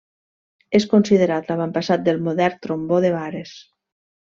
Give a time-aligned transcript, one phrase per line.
[0.79, 3.55] És considerat l'avantpassat del modern trombó de vares.